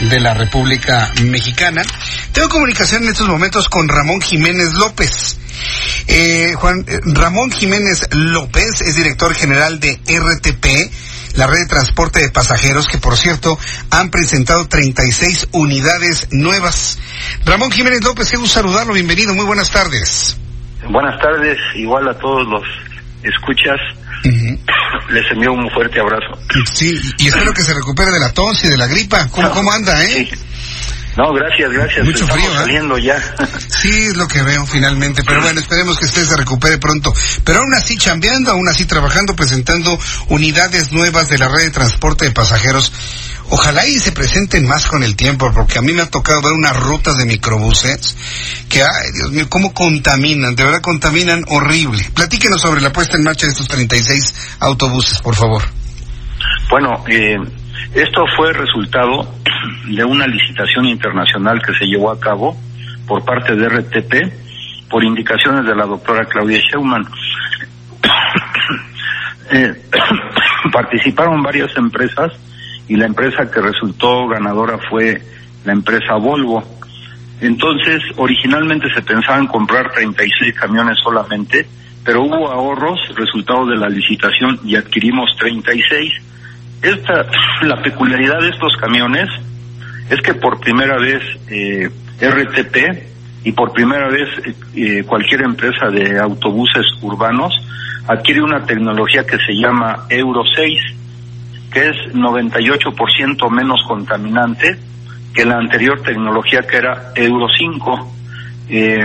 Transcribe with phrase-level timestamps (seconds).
[0.00, 1.82] De la República Mexicana.
[2.32, 5.38] Tengo comunicación en estos momentos con Ramón Jiménez López.
[6.06, 12.20] Eh, Juan eh, Ramón Jiménez López es director general de RTP, la red de transporte
[12.20, 13.58] de pasajeros, que por cierto
[13.90, 16.98] han presentado 36 unidades nuevas.
[17.46, 20.36] Ramón Jiménez López, quiero saludarlo, bienvenido, muy buenas tardes.
[20.90, 22.62] Buenas tardes, igual a todos los
[23.22, 23.80] escuchas.
[25.10, 26.38] Les envío un fuerte abrazo.
[26.72, 29.28] Sí, y espero que se recupere de la tos y de la gripa.
[29.28, 30.28] ¿Cómo, cómo anda, eh?
[30.30, 30.30] Sí.
[31.16, 32.04] No, gracias, gracias.
[32.04, 32.58] Mucho Estamos frío, ¿eh?
[32.58, 33.36] saliendo ya.
[33.68, 37.12] Sí, es lo que veo finalmente, pero bueno, esperemos que usted se recupere pronto.
[37.44, 39.98] Pero aún así chambeando, aún así trabajando, presentando
[40.28, 42.92] unidades nuevas de la red de transporte de pasajeros.
[43.50, 46.54] Ojalá y se presenten más con el tiempo, porque a mí me ha tocado ver
[46.54, 48.16] unas rutas de microbuses
[48.68, 52.02] que, ay, Dios mío, cómo contaminan, de verdad contaminan horrible.
[52.14, 55.62] Platíquenos sobre la puesta en marcha de estos 36 autobuses, por favor.
[56.70, 57.36] Bueno, eh,
[57.92, 59.28] esto fue resultado
[59.86, 62.56] de una licitación internacional que se llevó a cabo
[63.06, 67.04] por parte de RTP por indicaciones de la doctora Claudia Scheumann.
[69.52, 69.74] Eh,
[70.72, 72.32] participaron varias empresas
[72.88, 75.20] y la empresa que resultó ganadora fue
[75.66, 76.64] la empresa Volvo.
[77.40, 81.66] Entonces, originalmente se pensaban comprar 36 camiones solamente,
[82.04, 86.12] pero hubo ahorros, resultado de la licitación, y adquirimos 36.
[86.84, 87.26] Esta,
[87.62, 89.26] la peculiaridad de estos camiones
[90.10, 91.88] es que por primera vez eh,
[92.20, 92.76] RTP
[93.42, 94.28] y por primera vez
[94.76, 97.54] eh, cualquier empresa de autobuses urbanos
[98.06, 100.78] adquiere una tecnología que se llama Euro 6,
[101.72, 104.78] que es 98% menos contaminante
[105.32, 108.14] que la anterior tecnología que era Euro 5.
[108.68, 109.00] Eh,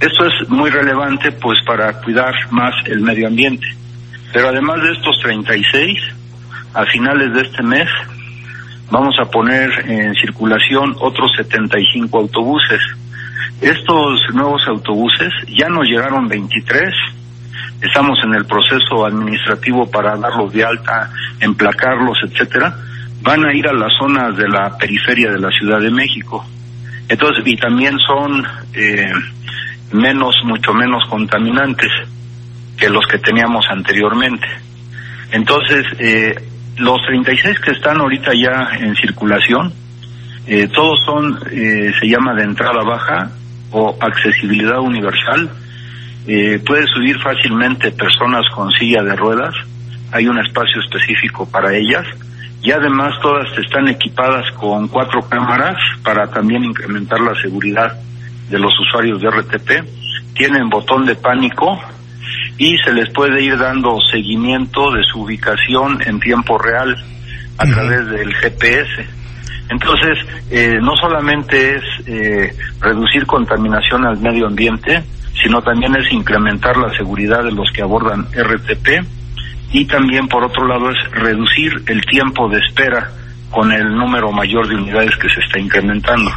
[0.00, 3.66] esto es muy relevante pues para cuidar más el medio ambiente.
[4.32, 6.17] Pero además de estos 36,
[6.74, 7.88] a finales de este mes
[8.90, 12.80] vamos a poner en circulación otros 75 autobuses.
[13.60, 16.94] Estos nuevos autobuses ya nos llegaron 23,
[17.82, 22.76] estamos en el proceso administrativo para darlos de alta, emplacarlos, etcétera.
[23.20, 26.46] Van a ir a las zonas de la periferia de la Ciudad de México.
[27.08, 29.10] Entonces, y también son eh,
[29.92, 31.90] menos, mucho menos contaminantes
[32.76, 34.46] que los que teníamos anteriormente.
[35.32, 36.34] Entonces, eh,
[36.78, 39.72] los 36 que están ahorita ya en circulación,
[40.46, 43.30] eh, todos son, eh, se llama de entrada baja
[43.70, 45.50] o accesibilidad universal.
[46.26, 49.54] Eh, puede subir fácilmente personas con silla de ruedas,
[50.12, 52.06] hay un espacio específico para ellas
[52.62, 57.98] y además todas están equipadas con cuatro cámaras para también incrementar la seguridad
[58.48, 59.70] de los usuarios de RTP.
[60.34, 61.78] Tienen botón de pánico
[62.58, 66.96] y se les puede ir dando seguimiento de su ubicación en tiempo real
[67.56, 69.06] a través del GPS.
[69.70, 70.18] Entonces,
[70.50, 75.02] eh, no solamente es eh, reducir contaminación al medio ambiente,
[75.42, 79.06] sino también es incrementar la seguridad de los que abordan RTP
[79.72, 83.10] y también, por otro lado, es reducir el tiempo de espera
[83.50, 86.30] con el número mayor de unidades que se está incrementando.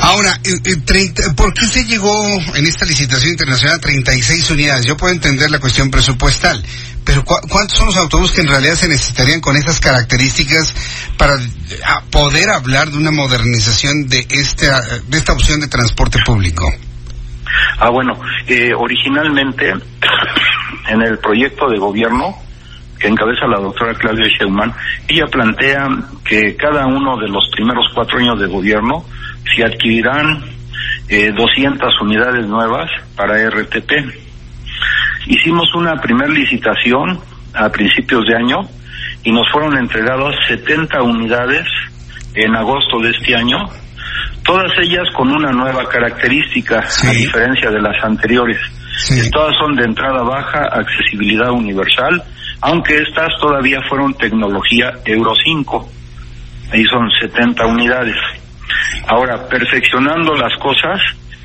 [0.00, 2.12] Ahora, eh, eh, 30 ¿por qué se llegó
[2.54, 4.86] en esta licitación internacional a 36 unidades?
[4.86, 6.62] Yo puedo entender la cuestión presupuestal,
[7.04, 10.74] pero ¿cu- ¿cuántos son los autobuses que en realidad se necesitarían con esas características
[11.16, 16.20] para eh, a poder hablar de una modernización de esta, de esta opción de transporte
[16.24, 16.70] público?
[17.80, 19.70] Ah, bueno, eh, originalmente
[20.88, 22.36] en el proyecto de gobierno
[23.00, 24.72] que encabeza la doctora Claudia Sheinbaum,
[25.06, 25.86] ella plantea
[26.24, 29.04] que cada uno de los primeros cuatro años de gobierno
[29.54, 30.44] se adquirirán
[31.08, 33.92] eh, 200 unidades nuevas para RTP.
[35.26, 37.20] Hicimos una primer licitación
[37.54, 38.60] a principios de año
[39.24, 41.66] y nos fueron entregadas 70 unidades
[42.34, 43.58] en agosto de este año,
[44.44, 47.06] todas ellas con una nueva característica, Sí.
[47.08, 48.58] a diferencia de las anteriores.
[48.98, 49.30] Sí.
[49.30, 52.22] Todas son de entrada baja, accesibilidad universal,
[52.60, 55.88] aunque estas todavía fueron tecnología Euro 5.
[56.72, 58.16] Ahí son 70 unidades.
[59.08, 61.00] Ahora, perfeccionando las cosas,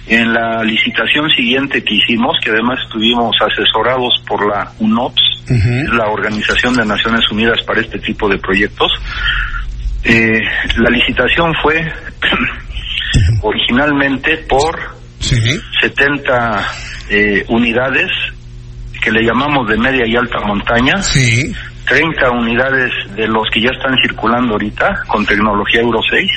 [0.05, 5.45] En la licitación siguiente que hicimos, que además estuvimos asesorados por la UNOPS,
[5.93, 8.91] la Organización de Naciones Unidas para este tipo de proyectos,
[10.03, 10.41] eh,
[10.75, 11.89] la licitación fue
[13.41, 14.77] originalmente por
[15.81, 16.67] 70
[17.09, 18.09] eh, unidades
[19.01, 21.01] que le llamamos de media y alta montaña.
[21.85, 26.31] 30 unidades de los que ya están circulando ahorita con tecnología Euro 6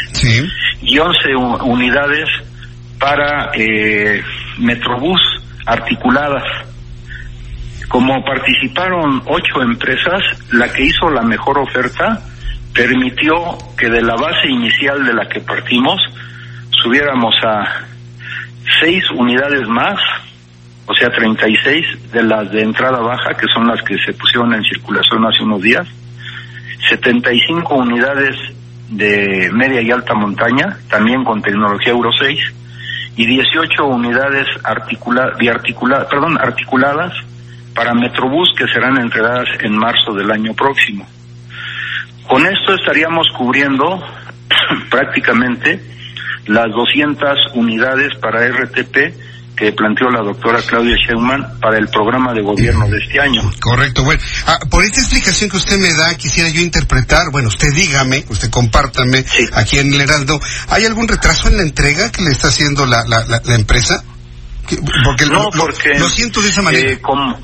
[0.83, 2.29] y 11 unidades
[2.99, 4.23] para eh,
[4.59, 5.21] Metrobús
[5.67, 6.45] articuladas.
[7.89, 10.21] Como participaron ocho empresas,
[10.53, 12.21] la que hizo la mejor oferta
[12.75, 13.35] permitió
[13.79, 16.01] que de la base inicial de la que partimos
[16.83, 17.87] subiéramos a
[18.81, 19.99] seis unidades más,
[20.87, 24.63] o sea, 36 de las de entrada baja, que son las que se pusieron en
[24.63, 25.87] circulación hace unos días,
[26.89, 28.37] 75 unidades
[28.89, 32.39] de media y alta montaña, también con tecnología Euro 6,
[33.17, 35.33] y 18 unidades articula,
[36.09, 37.13] perdón, articuladas
[37.75, 41.07] para Metrobús que serán entregadas en marzo del año próximo.
[42.29, 44.03] Con esto estaríamos cubriendo
[44.91, 45.81] prácticamente
[46.47, 49.15] las 200 unidades para RTP
[49.57, 53.41] que planteó la doctora Claudia Sheinbaum para el programa de gobierno de este año.
[53.61, 57.73] Correcto, bueno, ah, por esta explicación que usted me da, quisiera yo interpretar, bueno, usted
[57.73, 59.25] dígame, usted compártame
[59.55, 60.39] aquí en el Heraldo,
[60.69, 64.05] ¿hay algún retraso en la entrega que le está haciendo la, la, la, empresa?
[65.05, 66.93] Porque, no, lo, porque lo, siento de esa manera.
[66.93, 67.39] Eh, como,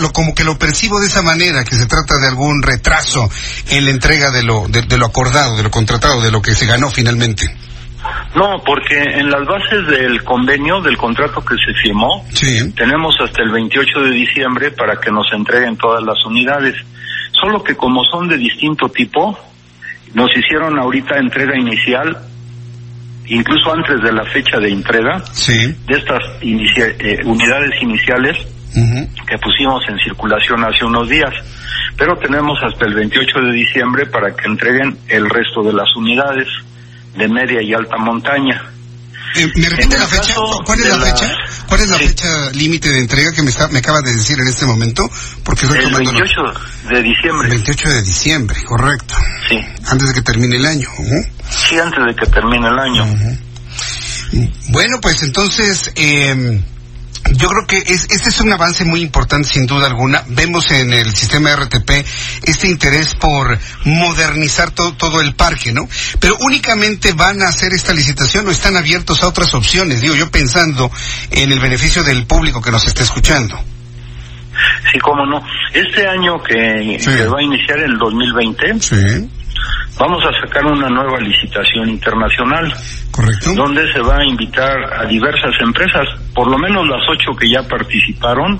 [0.00, 3.28] lo, como que lo percibo de esa manera, que se trata de algún retraso
[3.68, 6.66] en la entrega de lo, de, lo acordado, de lo contratado, de lo que se
[6.66, 7.54] ganó finalmente.
[8.34, 12.24] No, porque en las bases del convenio, del contrato que se firmó,
[12.74, 16.74] tenemos hasta el 28 de diciembre para que nos entreguen todas las unidades.
[17.38, 19.38] Solo que como son de distinto tipo,
[20.14, 22.16] nos hicieron ahorita entrega inicial,
[23.26, 25.22] incluso antes de la fecha de entrega,
[25.86, 28.36] de estas eh, unidades iniciales,
[29.26, 31.34] que pusimos en circulación hace unos días.
[31.98, 36.48] Pero tenemos hasta el 28 de diciembre para que entreguen el resto de las unidades
[37.16, 38.72] de media y alta montaña.
[39.34, 40.34] Eh, ¿Me repite la fecha?
[40.64, 41.34] ¿Cuál es la, fecha?
[41.66, 44.46] ¿Cuál es la fecha límite de entrega que me, está, me acaba de decir en
[44.46, 45.08] este momento?
[45.42, 46.42] Porque el 28
[46.90, 47.48] de diciembre.
[47.48, 49.14] El 28 de diciembre, correcto.
[49.48, 49.58] Sí.
[49.86, 50.88] Antes de que termine el año.
[51.48, 53.06] Sí, antes de que termine el año.
[54.68, 56.62] Bueno, pues entonces, eh,
[57.36, 60.22] yo creo que es, este es un avance muy importante sin duda alguna.
[60.28, 61.90] Vemos en el sistema RTP
[62.42, 65.88] este interés por modernizar todo, todo el parque, ¿no?
[66.20, 70.30] Pero únicamente van a hacer esta licitación o están abiertos a otras opciones, digo yo
[70.30, 70.90] pensando
[71.30, 73.58] en el beneficio del público que nos está escuchando.
[74.92, 75.42] Sí, cómo no.
[75.72, 76.54] Este año que,
[77.26, 79.30] va a iniciar el 2020, sí
[79.98, 82.72] vamos a sacar una nueva licitación internacional.
[83.10, 83.54] Correcto.
[83.54, 87.62] Donde se va a invitar a diversas empresas, por lo menos las ocho que ya
[87.62, 88.58] participaron.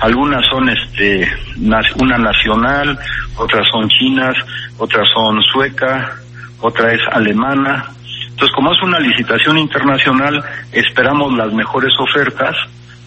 [0.00, 2.98] Algunas son este una nacional,
[3.36, 4.34] otras son chinas,
[4.78, 6.16] otras son sueca,
[6.60, 7.90] otra es alemana.
[8.30, 10.42] Entonces, como es una licitación internacional,
[10.72, 12.54] esperamos las mejores ofertas,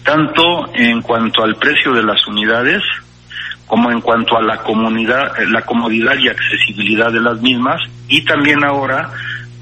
[0.04, 2.82] tanto en cuanto al precio de las unidades,
[3.66, 8.24] como en cuanto a la comunidad, eh, la comodidad y accesibilidad de las mismas y
[8.24, 9.10] también ahora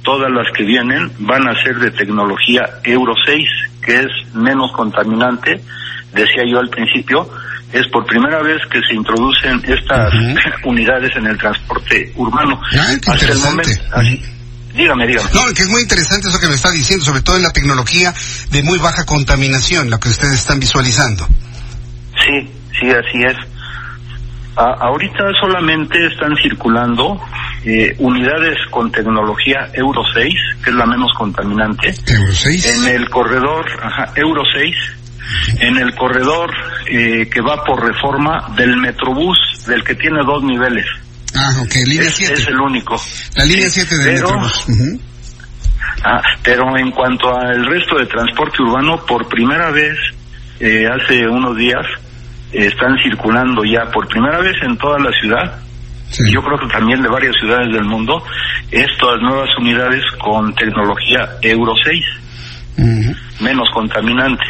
[0.02, 3.48] todas las que vienen van a ser de tecnología Euro 6,
[3.82, 5.60] que es menos contaminante,
[6.12, 7.28] decía yo al principio,
[7.72, 10.12] es por primera vez que se introducen estas
[10.64, 12.60] unidades en el transporte urbano.
[12.78, 13.72] Ah, Hasta el momento,
[14.74, 15.30] dígame, dígame.
[15.32, 18.12] No, que es muy interesante eso que me está diciendo, sobre todo en la tecnología
[18.50, 21.26] de muy baja contaminación, lo que ustedes están visualizando.
[22.22, 23.53] Sí, sí, así es
[24.56, 27.20] ahorita solamente están circulando
[27.64, 31.94] eh, unidades con tecnología Euro 6, que es la menos contaminante.
[32.06, 32.66] Euro 6.
[32.66, 34.76] En el corredor, ajá, Euro 6,
[35.60, 36.50] en el corredor
[36.86, 40.86] eh, que va por reforma del Metrobús, del que tiene dos niveles.
[41.34, 42.34] Ah, ok, línea 7.
[42.34, 43.00] Es, el único.
[43.34, 44.66] La línea 7 del Metrobús.
[46.04, 49.96] ah, pero en cuanto al resto de transporte urbano, por primera vez,
[50.60, 51.84] eh, hace unos días,
[52.54, 55.60] están circulando ya por primera vez en toda la ciudad,
[56.30, 58.22] yo creo que también de varias ciudades del mundo,
[58.70, 62.04] estas nuevas unidades con tecnología Euro 6,
[63.40, 64.44] menos contaminante.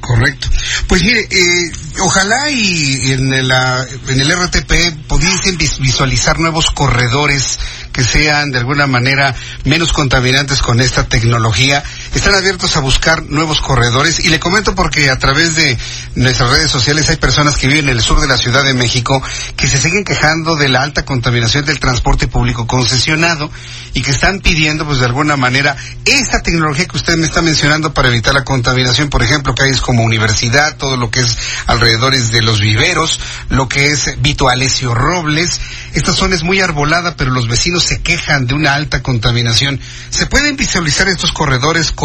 [0.00, 0.48] Correcto.
[0.86, 7.58] Pues mire, eh, ojalá y en, la, en el RTP pudiesen visualizar nuevos corredores
[7.92, 9.34] que sean de alguna manera
[9.64, 11.82] menos contaminantes con esta tecnología
[12.14, 15.76] están abiertos a buscar nuevos corredores y le comento porque a través de
[16.14, 19.22] nuestras redes sociales hay personas que viven en el sur de la Ciudad de México
[19.56, 23.50] que se siguen quejando de la alta contaminación del transporte público concesionado
[23.94, 27.94] y que están pidiendo pues de alguna manera esta tecnología que usted me está mencionando
[27.94, 32.42] para evitar la contaminación, por ejemplo, calles como universidad, todo lo que es alrededores de
[32.42, 35.60] los viveros, lo que es Vito Alessio Robles.
[35.94, 39.80] Esta zona es muy arbolada, pero los vecinos se quejan de una alta contaminación.
[40.10, 42.03] ¿Se pueden visualizar estos corredores con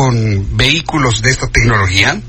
[0.56, 2.20] vehículos de esta tecnología?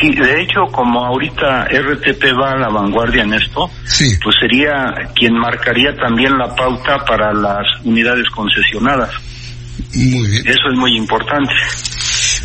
[0.00, 4.16] Sí, de hecho, como ahorita RTP va a la vanguardia en esto, Sí.
[4.22, 9.10] pues sería quien marcaría también la pauta para las unidades concesionadas.
[9.94, 10.42] Muy bien.
[10.48, 11.52] Eso es muy importante.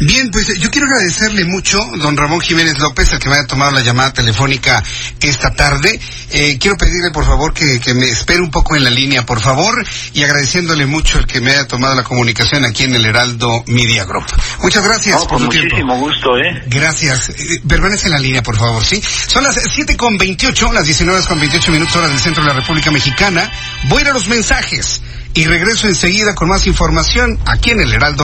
[0.02, 3.72] Bien, pues yo quiero agradecerle mucho, don Ramón Jiménez López, el que me haya tomado
[3.72, 4.82] la llamada telefónica
[5.20, 6.00] esta tarde.
[6.32, 9.42] Eh, quiero pedirle, por favor, que, que me espere un poco en la línea, por
[9.42, 13.64] favor, y agradeciéndole mucho el que me haya tomado la comunicación aquí en el Heraldo
[13.68, 14.26] Media Group.
[14.62, 15.76] Muchas gracias por su tiempo.
[15.76, 16.64] muchísimo gusto, ¿eh?
[16.68, 17.30] Gracias.
[17.30, 19.02] Eh, Permanece en la línea, por favor, ¿sí?
[19.28, 22.56] Son las siete con 28, las 19 con 28 minutos hora del centro de la
[22.56, 23.52] República Mexicana.
[23.90, 25.02] Voy a ir a los mensajes
[25.34, 28.24] y regreso enseguida con más información aquí en el Heraldo.